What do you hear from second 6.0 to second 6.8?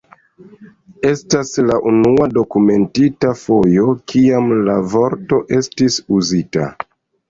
uzita.